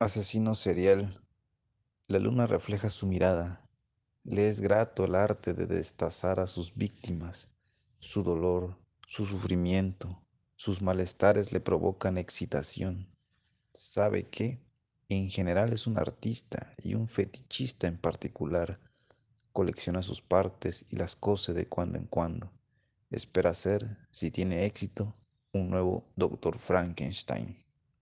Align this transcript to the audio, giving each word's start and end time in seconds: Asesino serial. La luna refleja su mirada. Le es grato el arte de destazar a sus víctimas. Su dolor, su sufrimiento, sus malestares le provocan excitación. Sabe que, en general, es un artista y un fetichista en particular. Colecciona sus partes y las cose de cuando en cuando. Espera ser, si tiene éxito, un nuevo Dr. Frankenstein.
Asesino 0.00 0.54
serial. 0.54 1.20
La 2.06 2.20
luna 2.20 2.46
refleja 2.46 2.88
su 2.88 3.04
mirada. 3.08 3.60
Le 4.22 4.48
es 4.48 4.60
grato 4.60 5.04
el 5.04 5.16
arte 5.16 5.54
de 5.54 5.66
destazar 5.66 6.38
a 6.38 6.46
sus 6.46 6.76
víctimas. 6.76 7.48
Su 7.98 8.22
dolor, 8.22 8.78
su 9.08 9.26
sufrimiento, 9.26 10.22
sus 10.54 10.82
malestares 10.82 11.52
le 11.52 11.58
provocan 11.58 12.16
excitación. 12.16 13.08
Sabe 13.72 14.28
que, 14.28 14.60
en 15.08 15.30
general, 15.30 15.72
es 15.72 15.88
un 15.88 15.98
artista 15.98 16.72
y 16.80 16.94
un 16.94 17.08
fetichista 17.08 17.88
en 17.88 17.98
particular. 17.98 18.78
Colecciona 19.52 20.02
sus 20.02 20.22
partes 20.22 20.86
y 20.90 20.96
las 20.96 21.16
cose 21.16 21.54
de 21.54 21.66
cuando 21.66 21.98
en 21.98 22.06
cuando. 22.06 22.52
Espera 23.10 23.52
ser, 23.52 23.98
si 24.12 24.30
tiene 24.30 24.64
éxito, 24.64 25.16
un 25.52 25.70
nuevo 25.70 26.04
Dr. 26.14 26.56
Frankenstein. 26.56 27.67